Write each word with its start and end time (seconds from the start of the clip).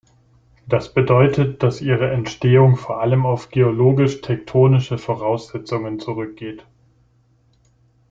Das 0.67 0.95
bedeutet, 0.95 1.61
dass 1.61 1.79
ihre 1.79 2.09
Entstehung 2.09 2.75
vor 2.75 3.01
allem 3.01 3.23
auf 3.27 3.49
geologisch-tektonische 3.49 4.97
Voraussetzungen 4.97 5.99
zurückgeht. 5.99 6.65